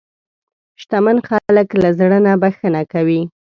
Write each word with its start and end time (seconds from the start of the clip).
شتمن 0.81 1.17
خلک 1.27 1.67
له 1.81 1.89
زړه 1.99 2.17
نه 2.25 2.33
بښنه 2.41 2.81
کوي. 2.93 3.21